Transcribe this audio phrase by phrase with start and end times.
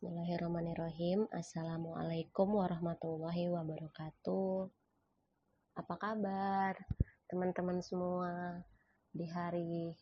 [0.00, 1.28] Bismillahirrahmanirrahim.
[1.28, 4.72] Assalamualaikum warahmatullahi wabarakatuh.
[5.76, 6.72] Apa kabar
[7.28, 8.64] teman-teman semua
[9.12, 9.92] di hari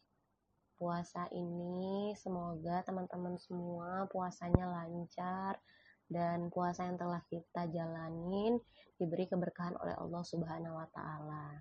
[0.79, 2.15] puasa ini?
[2.15, 5.59] Semoga teman-teman semua puasanya lancar
[6.07, 8.55] dan puasa yang telah kita jalanin
[9.03, 11.59] diberi keberkahan oleh Allah Subhanahu wa taala.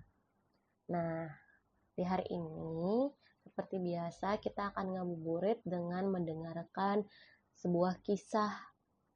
[0.94, 1.26] Nah,
[1.90, 3.10] di hari ini
[3.42, 7.02] seperti biasa kita akan ngabuburit dengan mendengarkan
[7.58, 8.54] sebuah kisah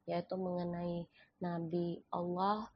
[0.03, 1.07] yaitu mengenai
[1.39, 2.67] Nabi Allah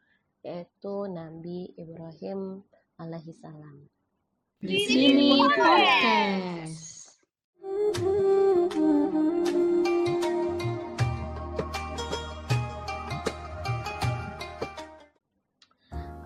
[0.47, 2.63] yaitu Nabi Ibrahim
[3.03, 3.83] alaihissalam.
[4.63, 7.19] Di sini podcast.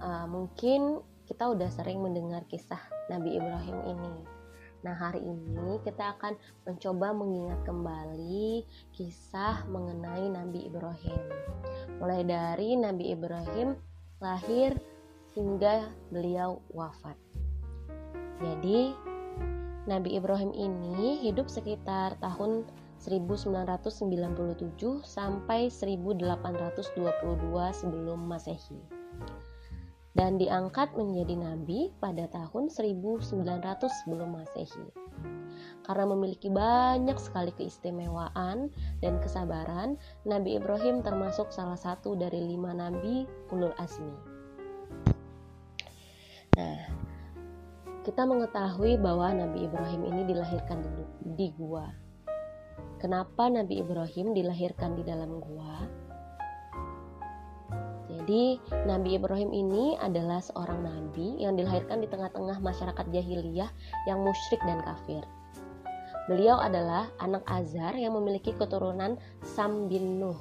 [0.04, 4.40] Uh, mungkin kita udah sering mendengar kisah Nabi Ibrahim ini
[4.80, 8.65] Nah, hari ini kita akan mencoba mengingat kembali
[8.97, 11.21] kisah mengenai Nabi Ibrahim.
[12.01, 13.77] Mulai dari Nabi Ibrahim
[14.24, 14.73] lahir
[15.37, 17.16] hingga beliau wafat.
[18.41, 18.96] Jadi,
[19.85, 22.65] Nabi Ibrahim ini hidup sekitar tahun
[23.01, 28.99] 1997 sampai 1822 sebelum Masehi
[30.19, 33.23] dan diangkat menjadi nabi pada tahun 1900
[34.03, 34.91] sebelum Masehi.
[35.85, 38.71] Karena memiliki banyak sekali keistimewaan
[39.03, 44.15] dan kesabaran, Nabi Ibrahim termasuk salah satu dari lima nabi ulul azmi.
[46.57, 46.81] Nah,
[48.01, 50.91] kita mengetahui bahwa Nabi Ibrahim ini dilahirkan di,
[51.37, 51.88] di gua.
[52.97, 55.99] Kenapa Nabi Ibrahim dilahirkan di dalam gua?
[58.21, 63.73] Jadi, Nabi Ibrahim ini adalah seorang nabi yang dilahirkan di tengah-tengah masyarakat jahiliyah
[64.04, 65.25] yang musyrik dan kafir.
[66.28, 70.37] Beliau adalah anak Azar yang memiliki keturunan Sam bin Nuh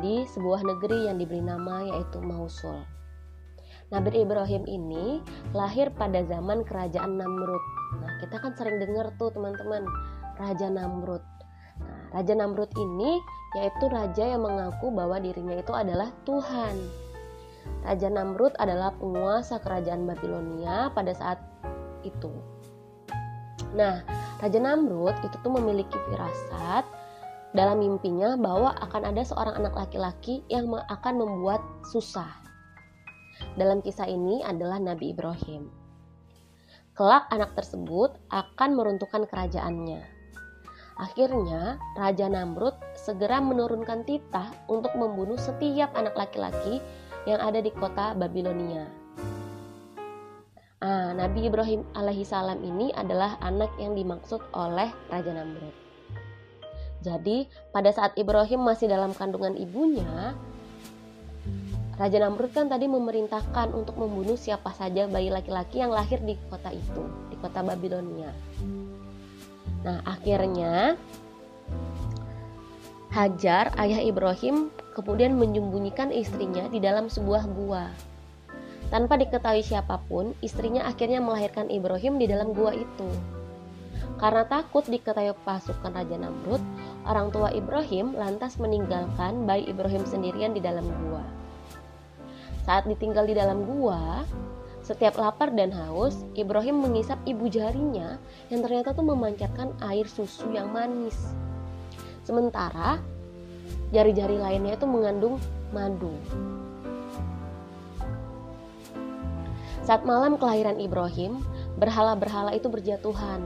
[0.00, 2.84] di sebuah negeri yang diberi nama yaitu Mausul.
[3.88, 5.22] Nabi Ibrahim ini
[5.54, 7.64] lahir pada zaman kerajaan Namrud.
[8.02, 9.86] Nah, kita kan sering dengar tuh teman-teman,
[10.36, 11.22] Raja Namrud.
[12.16, 13.20] Raja Namrud ini
[13.60, 16.76] yaitu raja yang mengaku bahwa dirinya itu adalah Tuhan.
[17.84, 21.36] Raja Namrud adalah penguasa kerajaan Babilonia pada saat
[22.08, 22.32] itu.
[23.76, 24.00] Nah,
[24.40, 26.88] Raja Namrud itu tuh memiliki firasat
[27.52, 31.60] dalam mimpinya bahwa akan ada seorang anak laki-laki yang akan membuat
[31.92, 32.32] susah.
[33.60, 35.68] Dalam kisah ini adalah Nabi Ibrahim.
[36.96, 40.15] Kelak anak tersebut akan meruntuhkan kerajaannya.
[40.96, 46.80] Akhirnya, Raja Namrud segera menurunkan titah untuk membunuh setiap anak laki-laki
[47.28, 48.88] yang ada di kota Babilonia.
[50.80, 55.76] Ah, Nabi Ibrahim alaihissalam ini adalah anak yang dimaksud oleh Raja Namrud.
[57.04, 57.44] Jadi,
[57.76, 60.32] pada saat Ibrahim masih dalam kandungan ibunya,
[61.96, 66.72] Raja Namrud kan tadi memerintahkan untuk membunuh siapa saja bayi laki-laki yang lahir di kota
[66.72, 68.32] itu, di kota Babilonia.
[69.86, 70.98] Nah, akhirnya
[73.16, 77.88] Hajar, ayah Ibrahim, kemudian menyembunyikan istrinya di dalam sebuah gua.
[78.92, 83.08] Tanpa diketahui siapa pun, istrinya akhirnya melahirkan Ibrahim di dalam gua itu.
[84.20, 86.60] Karena takut diketahui pasukan Raja Namrud,
[87.08, 91.24] orang tua Ibrahim lantas meninggalkan bayi Ibrahim sendirian di dalam gua.
[92.68, 94.28] Saat ditinggal di dalam gua,
[94.86, 98.22] setiap lapar dan haus, Ibrahim mengisap ibu jarinya
[98.54, 101.18] yang ternyata tuh memancarkan air susu yang manis.
[102.22, 103.02] Sementara
[103.90, 105.42] jari-jari lainnya itu mengandung
[105.74, 106.14] madu.
[109.82, 111.42] Saat malam kelahiran Ibrahim,
[111.82, 113.42] berhala-berhala itu berjatuhan.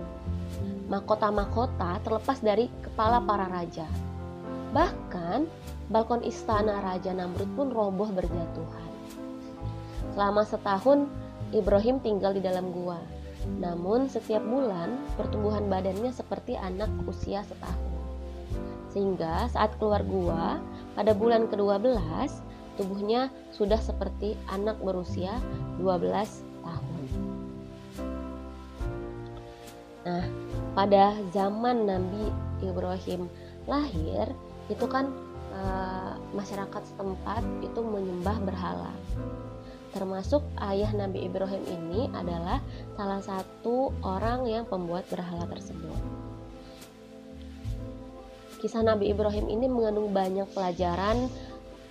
[0.93, 3.89] Mahkota-mahkota terlepas dari kepala para raja.
[4.77, 5.49] Bahkan,
[5.89, 8.91] balkon istana Raja Namrud pun roboh berjatuhan.
[10.17, 11.09] Selama setahun,
[11.51, 12.99] Ibrahim tinggal di dalam gua.
[13.59, 17.91] Namun setiap bulan pertumbuhan badannya seperti anak usia setahun.
[18.95, 20.63] Sehingga saat keluar gua
[20.95, 21.91] pada bulan ke-12
[22.79, 25.37] tubuhnya sudah seperti anak berusia
[25.83, 26.01] 12
[26.65, 27.05] tahun.
[30.01, 30.25] Nah,
[30.73, 32.25] pada zaman Nabi
[32.65, 33.29] Ibrahim
[33.69, 34.33] lahir
[34.73, 35.13] itu kan
[35.53, 35.63] e,
[36.33, 38.93] masyarakat setempat itu menyembah berhala
[39.91, 42.63] termasuk ayah Nabi Ibrahim ini adalah
[42.95, 45.99] salah satu orang yang pembuat berhala tersebut.
[48.61, 51.27] Kisah Nabi Ibrahim ini mengandung banyak pelajaran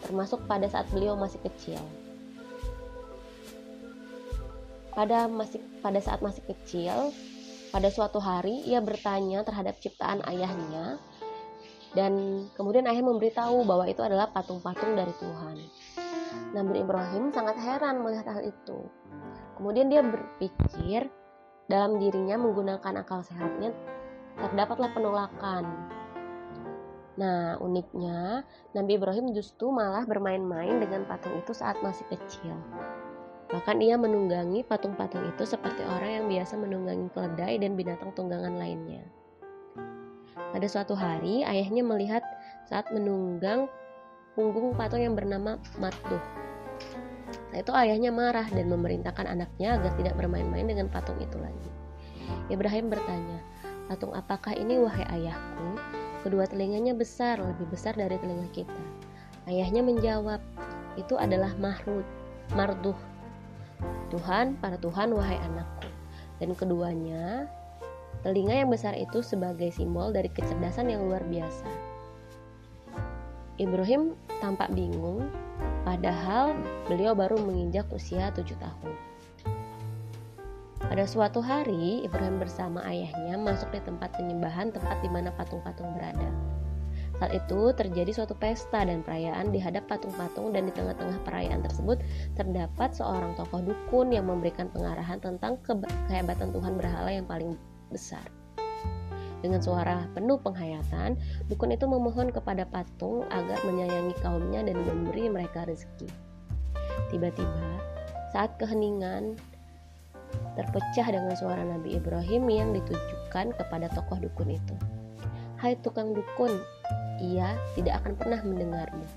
[0.06, 1.82] termasuk pada saat beliau masih kecil.
[4.94, 7.12] Pada masih pada saat masih kecil,
[7.74, 10.98] pada suatu hari ia bertanya terhadap ciptaan ayahnya
[11.90, 15.58] Dan kemudian ayah memberitahu bahwa itu adalah patung-patung dari Tuhan.
[16.60, 18.84] Nabi Ibrahim sangat heran melihat hal itu.
[19.56, 21.08] Kemudian dia berpikir
[21.72, 23.72] dalam dirinya menggunakan akal sehatnya
[24.36, 25.64] terdapatlah penolakan.
[27.16, 28.44] Nah, uniknya
[28.76, 32.56] Nabi Ibrahim justru malah bermain-main dengan patung itu saat masih kecil.
[33.50, 39.04] Bahkan ia menunggangi patung-patung itu seperti orang yang biasa menunggangi keledai dan binatang tunggangan lainnya.
[40.36, 42.24] Pada suatu hari, ayahnya melihat
[42.68, 43.68] saat menunggang
[44.34, 46.49] punggung patung yang bernama Matduh.
[47.50, 51.72] Saat itu ayahnya marah dan memerintahkan anaknya agar tidak bermain-main dengan patung itu lagi.
[52.54, 53.42] Ibrahim bertanya,
[53.90, 55.82] patung apakah ini wahai ayahku?
[56.22, 58.84] Kedua telinganya besar, lebih besar dari telinga kita.
[59.50, 60.38] Ayahnya menjawab,
[60.94, 62.06] itu adalah Mahrud,
[62.54, 62.98] Marduh,
[64.14, 65.90] Tuhan, para Tuhan, wahai anakku.
[66.38, 67.50] Dan keduanya,
[68.22, 71.66] telinga yang besar itu sebagai simbol dari kecerdasan yang luar biasa.
[73.58, 75.28] Ibrahim tampak bingung,
[75.90, 76.54] padahal
[76.86, 78.94] beliau baru menginjak usia tujuh tahun.
[80.78, 86.30] Pada suatu hari, Ibrahim bersama ayahnya masuk di tempat penyembahan tempat di mana patung-patung berada.
[87.18, 92.00] Saat itu terjadi suatu pesta dan perayaan di hadap patung-patung dan di tengah-tengah perayaan tersebut
[92.38, 97.60] terdapat seorang tokoh dukun yang memberikan pengarahan tentang kehebatan Tuhan berhala yang paling
[97.92, 98.39] besar.
[99.40, 101.16] Dengan suara penuh penghayatan,
[101.48, 106.12] dukun itu memohon kepada patung agar menyayangi kaumnya dan memberi mereka rezeki.
[107.08, 107.80] Tiba-tiba,
[108.36, 109.40] saat keheningan
[110.60, 114.76] terpecah dengan suara Nabi Ibrahim yang ditujukan kepada tokoh dukun itu.
[115.56, 116.52] Hai tukang dukun,
[117.24, 119.08] ia tidak akan pernah mendengarmu.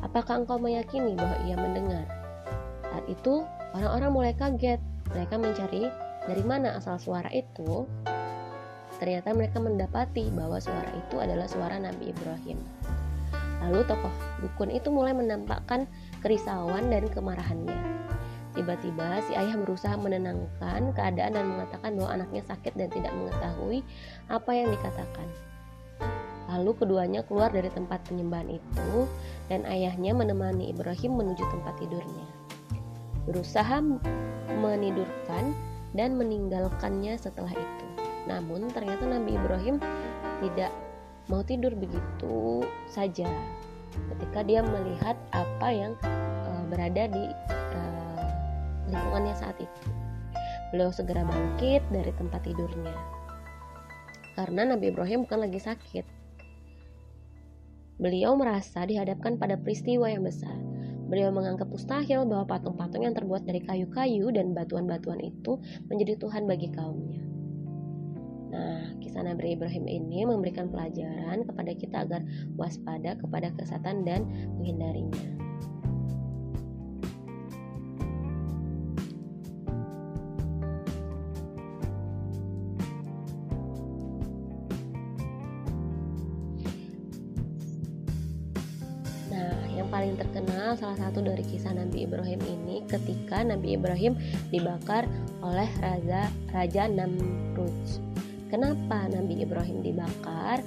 [0.00, 2.06] Apakah engkau meyakini bahwa ia mendengar?
[2.92, 4.80] Saat itu, orang-orang mulai kaget.
[5.12, 5.92] Mereka mencari
[6.24, 7.84] dari mana asal suara itu.
[9.02, 12.62] Ternyata mereka mendapati bahwa suara itu adalah suara Nabi Ibrahim.
[13.66, 15.90] Lalu tokoh dukun itu mulai menampakkan
[16.22, 17.74] kerisauan dan kemarahannya.
[18.54, 23.82] Tiba-tiba si ayah berusaha menenangkan keadaan dan mengatakan bahwa anaknya sakit dan tidak mengetahui
[24.30, 25.26] apa yang dikatakan.
[26.54, 28.90] Lalu keduanya keluar dari tempat penyembahan itu
[29.50, 32.26] dan ayahnya menemani Ibrahim menuju tempat tidurnya.
[33.26, 33.82] Berusaha
[34.62, 35.58] menidurkan
[35.90, 37.81] dan meninggalkannya setelah itu.
[38.26, 39.76] Namun ternyata Nabi Ibrahim
[40.42, 40.72] tidak
[41.30, 43.30] mau tidur begitu saja
[43.92, 45.92] ketika dia melihat apa yang
[46.48, 47.24] uh, berada di
[47.76, 48.26] uh,
[48.88, 49.82] lingkungannya saat itu.
[50.72, 52.96] Beliau segera bangkit dari tempat tidurnya.
[54.32, 56.22] Karena Nabi Ibrahim bukan lagi sakit,
[58.02, 60.58] Beliau merasa dihadapkan pada peristiwa yang besar.
[61.06, 66.74] Beliau menganggap mustahil bahwa patung-patung yang terbuat dari kayu-kayu dan batuan-batuan itu menjadi Tuhan bagi
[66.74, 67.31] kaumnya.
[68.52, 72.20] Nah, kisah Nabi Ibrahim ini memberikan pelajaran kepada kita agar
[72.60, 74.28] waspada kepada kesatan dan
[74.60, 75.42] menghindarinya.
[89.92, 94.16] paling terkenal salah satu dari kisah Nabi Ibrahim ini ketika Nabi Ibrahim
[94.48, 95.04] dibakar
[95.44, 98.11] oleh raja raja Namrud.
[98.52, 100.60] Kenapa Nabi Ibrahim dibakar?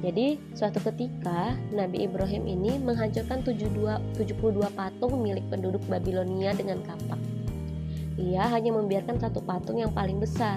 [0.00, 7.20] Jadi suatu ketika Nabi Ibrahim ini menghancurkan 72, 72 patung milik penduduk Babilonia dengan kapak.
[8.16, 10.56] Ia hanya membiarkan satu patung yang paling besar.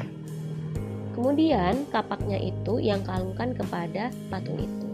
[1.11, 4.87] Kemudian kapaknya itu yang kalungkan kepada patung itu.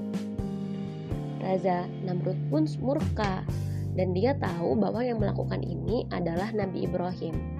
[1.45, 3.45] Raja Namrud pun murka
[3.93, 7.56] dan dia tahu bahwa yang melakukan ini adalah Nabi Ibrahim.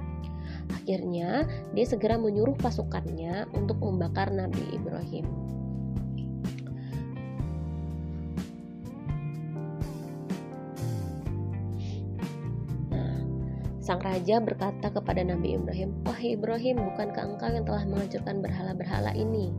[0.88, 1.44] Akhirnya,
[1.76, 5.28] dia segera menyuruh pasukannya untuk membakar Nabi Ibrahim.
[12.88, 13.20] Nah,
[13.84, 19.52] sang raja berkata kepada Nabi Ibrahim, "Wahai Ibrahim, bukankah engkau yang telah menghancurkan berhala-berhala ini?"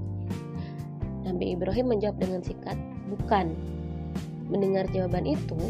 [1.29, 2.81] Nabi Ibrahim menjawab dengan sikat,
[3.13, 3.53] "Bukan,
[4.49, 5.61] Mendengar jawaban itu,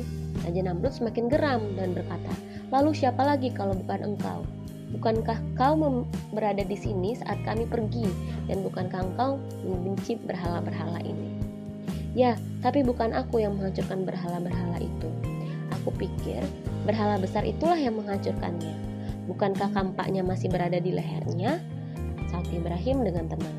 [0.46, 2.30] Raja Namrud semakin geram dan berkata,
[2.70, 4.46] Lalu siapa lagi kalau bukan engkau?
[4.88, 5.76] Bukankah kau
[6.32, 8.08] berada di sini saat kami pergi
[8.48, 11.28] dan bukankah engkau membenci berhala-berhala ini?
[12.16, 15.08] Ya, tapi bukan aku yang menghancurkan berhala-berhala itu.
[15.76, 16.40] Aku pikir
[16.88, 18.72] berhala besar itulah yang menghancurkannya.
[19.28, 21.60] Bukankah kampaknya masih berada di lehernya?
[22.32, 23.58] Saat Ibrahim dengan tenang.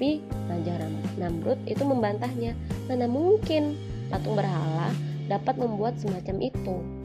[0.00, 0.80] Tapi Raja
[1.20, 2.56] Namrud itu membantahnya,
[2.88, 3.76] mana mungkin
[4.08, 4.92] patung berhala
[5.28, 6.99] dapat membuat semacam itu.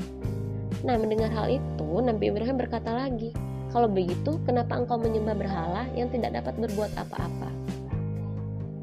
[0.85, 3.33] Nah, mendengar hal itu, Nabi Ibrahim berkata lagi,
[3.73, 7.49] "Kalau begitu, kenapa engkau menyembah berhala yang tidak dapat berbuat apa-apa?"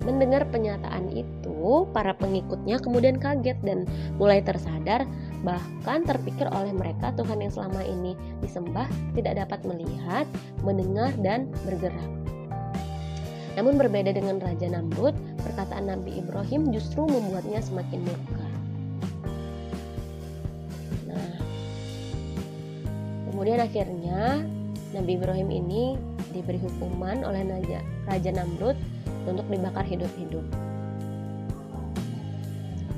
[0.03, 3.87] Mendengar penyataan itu, para pengikutnya kemudian kaget dan
[4.19, 5.07] mulai tersadar
[5.47, 10.27] bahkan terpikir oleh mereka Tuhan yang selama ini disembah tidak dapat melihat,
[10.67, 12.11] mendengar, dan bergerak.
[13.55, 18.42] Namun berbeda dengan Raja Namrud, perkataan Nabi Ibrahim justru membuatnya semakin murka.
[23.43, 24.47] Kemudian akhirnya
[24.95, 25.99] Nabi Ibrahim ini
[26.31, 27.43] diberi hukuman oleh
[28.07, 28.79] Raja Namrud
[29.27, 30.47] untuk dibakar hidup-hidup.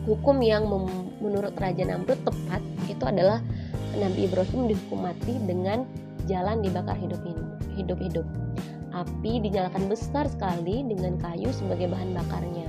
[0.04, 0.68] Hukum yang
[1.16, 2.60] menurut Raja Namrud tepat
[2.92, 3.40] itu adalah
[3.96, 5.88] Nabi Ibrahim dihukum mati dengan
[6.28, 7.00] jalan dibakar
[7.80, 8.28] hidup-hidup.
[8.92, 12.68] Api dinyalakan besar sekali dengan kayu sebagai bahan bakarnya.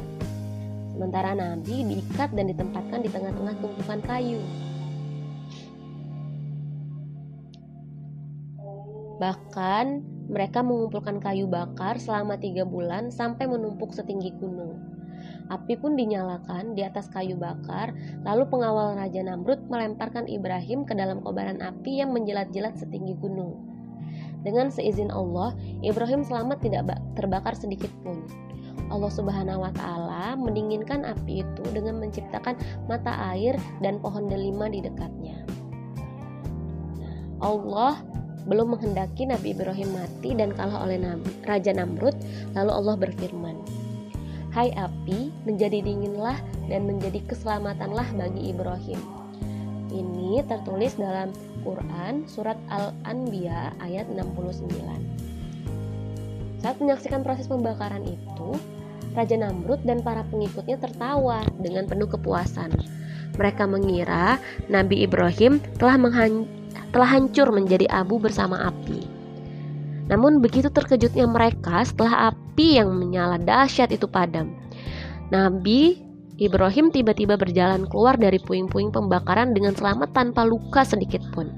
[0.96, 4.40] Sementara Nabi diikat dan ditempatkan di tengah-tengah tumpukan kayu.
[9.18, 9.86] Bahkan
[10.28, 14.82] mereka mengumpulkan kayu bakar selama tiga bulan sampai menumpuk setinggi gunung.
[15.46, 17.94] Api pun dinyalakan di atas kayu bakar,
[18.26, 23.62] lalu pengawal Raja Namrud melemparkan Ibrahim ke dalam kobaran api yang menjelat-jelat setinggi gunung.
[24.42, 25.54] Dengan seizin Allah,
[25.86, 28.26] Ibrahim selamat tidak terbakar sedikit pun.
[28.90, 32.54] Allah Subhanahu wa taala mendinginkan api itu dengan menciptakan
[32.86, 35.42] mata air dan pohon delima di dekatnya.
[37.42, 38.02] Allah
[38.46, 42.14] belum menghendaki Nabi Ibrahim mati dan kalah oleh Nabi, Raja Namrud,
[42.54, 43.58] lalu Allah berfirman,
[44.56, 46.40] Hai api, menjadi dinginlah
[46.72, 49.02] dan menjadi keselamatanlah bagi Ibrahim.
[49.92, 51.36] Ini tertulis dalam
[51.66, 54.72] Quran surat Al-Anbiya ayat 69.
[56.64, 58.50] Saat menyaksikan proses pembakaran itu,
[59.12, 62.72] Raja Namrud dan para pengikutnya tertawa dengan penuh kepuasan.
[63.36, 64.40] Mereka mengira
[64.72, 66.00] Nabi Ibrahim telah
[66.96, 69.04] telah hancur menjadi abu bersama api.
[70.08, 74.56] Namun begitu terkejutnya mereka setelah api yang menyala dahsyat itu padam.
[75.28, 76.00] Nabi
[76.40, 81.52] Ibrahim tiba-tiba berjalan keluar dari puing-puing pembakaran dengan selamat tanpa luka sedikit pun.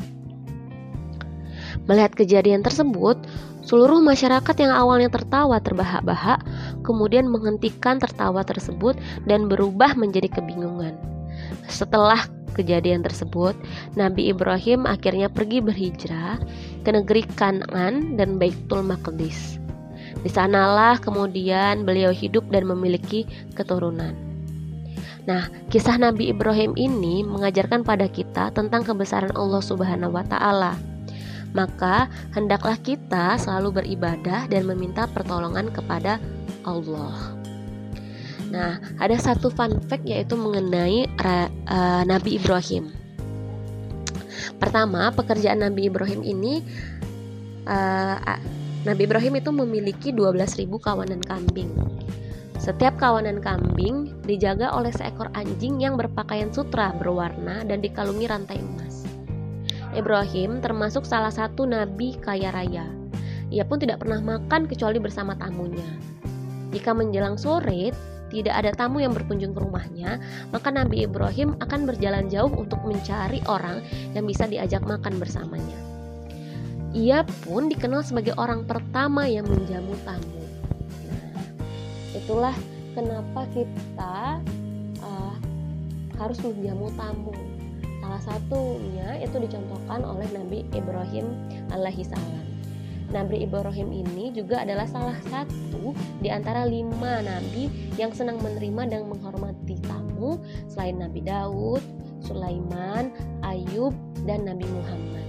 [1.85, 3.21] Melihat kejadian tersebut,
[3.61, 6.41] seluruh masyarakat yang awalnya tertawa terbahak-bahak
[6.81, 8.97] kemudian menghentikan tertawa tersebut
[9.29, 10.97] dan berubah menjadi kebingungan.
[11.69, 12.25] Setelah
[12.57, 13.53] kejadian tersebut,
[13.93, 16.41] Nabi Ibrahim akhirnya pergi berhijrah
[16.81, 19.61] ke negeri Kanan dan Baitul Maqdis.
[20.25, 24.17] Di sanalah kemudian beliau hidup dan memiliki keturunan.
[25.27, 30.73] Nah, kisah Nabi Ibrahim ini mengajarkan pada kita tentang kebesaran Allah Subhanahu wa taala.
[31.51, 36.19] Maka, hendaklah kita selalu beribadah dan meminta pertolongan kepada
[36.63, 37.37] Allah.
[38.47, 42.93] Nah, ada satu fun fact yaitu mengenai uh, Nabi Ibrahim.
[44.57, 46.63] Pertama, pekerjaan Nabi Ibrahim ini
[47.67, 48.17] uh,
[48.87, 51.75] Nabi Ibrahim itu memiliki 12.000 kawanan kambing.
[52.57, 59.05] Setiap kawanan kambing dijaga oleh seekor anjing yang berpakaian sutra berwarna dan dikalungi rantai emas.
[59.93, 62.87] Ibrahim termasuk salah satu nabi kaya raya.
[63.47, 65.85] Ia pun tidak pernah makan kecuali bersama tamunya.
[66.75, 67.95] Jika menjelang sore,
[68.27, 70.19] tidak ada tamu yang berkunjung ke rumahnya,
[70.51, 73.79] maka Nabi Ibrahim akan berjalan jauh untuk mencari orang
[74.11, 75.79] yang bisa diajak makan bersamanya.
[76.97, 80.43] Ia pun dikenal sebagai orang pertama yang menjamu tamu.
[81.07, 81.43] Nah,
[82.15, 82.55] itulah
[82.97, 84.41] kenapa kita
[85.03, 85.35] uh,
[86.17, 87.35] harus menjamu tamu.
[88.01, 91.27] Salah satunya itu dicontohkan oleh Nabi Ibrahim
[91.75, 92.56] alaihissalam.
[93.07, 99.07] Nabi Ibrahim ini juga adalah salah satu di antara lima nabi yang senang menerima dan
[99.07, 101.79] menghormati tamu selain Nabi Daud,
[102.19, 103.15] Sulaiman,
[103.47, 103.95] Ayub,
[104.27, 105.27] dan Nabi Muhammad.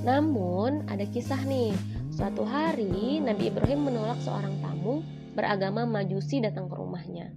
[0.00, 1.76] Namun ada kisah nih,
[2.08, 5.04] suatu hari Nabi Ibrahim menolak seorang tamu
[5.36, 7.28] beragama Majusi datang ke rumahnya.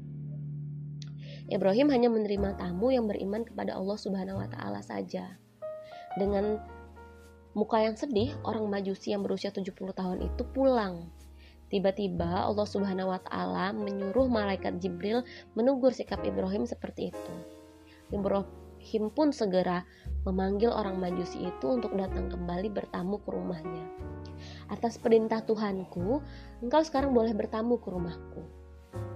[1.52, 5.38] Ibrahim hanya menerima tamu yang beriman kepada Allah Subhanahu wa taala saja.
[6.16, 6.62] Dengan
[7.54, 11.06] Muka yang sedih, orang majusi yang berusia 70 tahun itu pulang.
[11.70, 15.22] Tiba-tiba Allah Subhanahu wa taala menyuruh malaikat Jibril
[15.54, 17.34] menegur sikap Ibrahim seperti itu.
[18.14, 19.86] Ibrahim pun segera
[20.26, 23.86] memanggil orang majusi itu untuk datang kembali bertamu ke rumahnya.
[24.74, 26.26] Atas perintah Tuhanku,
[26.66, 28.42] engkau sekarang boleh bertamu ke rumahku.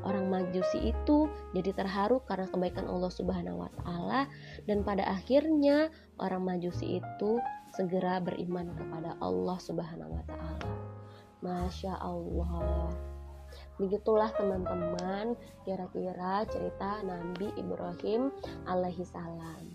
[0.01, 4.21] Orang Majusi itu jadi terharu karena kebaikan Allah Subhanahu wa taala
[4.65, 7.31] dan pada akhirnya orang Majusi itu
[7.77, 10.73] segera beriman kepada Allah Subhanahu wa taala.
[11.45, 12.89] Masya Allah.
[13.77, 18.33] Begitulah teman-teman kira-kira cerita Nabi Ibrahim
[18.65, 19.69] alaihi salam.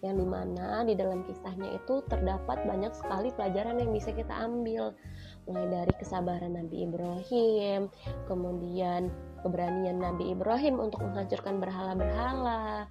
[0.00, 4.96] Yang di mana di dalam kisahnya itu terdapat banyak sekali pelajaran yang bisa kita ambil
[5.44, 7.92] mulai dari kesabaran Nabi Ibrahim,
[8.24, 9.12] kemudian
[9.44, 12.88] keberanian Nabi Ibrahim untuk menghancurkan berhala-berhala,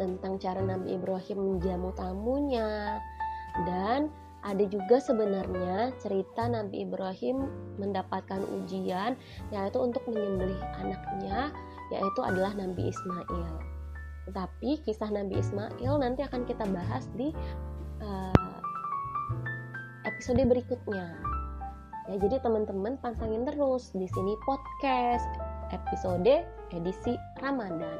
[0.00, 3.00] tentang cara Nabi Ibrahim menjamu tamunya,
[3.64, 4.12] dan
[4.46, 7.50] ada juga sebenarnya cerita Nabi Ibrahim
[7.82, 9.18] mendapatkan ujian
[9.50, 11.50] yaitu untuk menyembelih anaknya
[11.90, 13.50] yaitu adalah Nabi Ismail.
[14.30, 17.34] Tetapi kisah Nabi Ismail nanti akan kita bahas di
[18.02, 18.58] uh,
[20.06, 21.18] episode berikutnya.
[22.06, 25.26] Ya, jadi teman-teman pantangin terus di sini podcast
[25.74, 27.98] episode edisi Ramadan.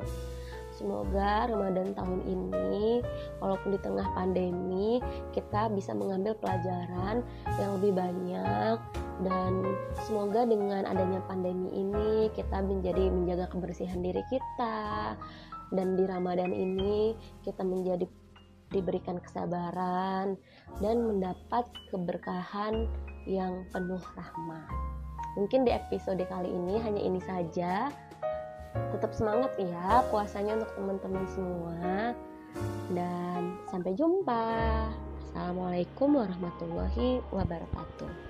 [0.76, 3.00] Semoga Ramadan tahun ini,
[3.40, 5.00] walaupun di tengah pandemi,
[5.32, 7.24] kita bisa mengambil pelajaran
[7.56, 8.76] yang lebih banyak.
[9.24, 9.64] Dan
[10.04, 15.16] semoga dengan adanya pandemi ini kita menjadi menjaga kebersihan diri kita.
[15.72, 18.04] Dan di Ramadan ini kita menjadi
[18.70, 20.36] diberikan kesabaran
[20.84, 22.84] dan mendapat keberkahan
[23.24, 24.68] yang penuh rahmat.
[25.36, 27.92] Mungkin di episode kali ini hanya ini saja
[28.94, 32.14] tetap semangat ya puasanya untuk teman-teman semua.
[32.92, 34.44] Dan sampai jumpa.
[35.36, 38.25] Assalamualaikum warahmatullahi wabarakatuh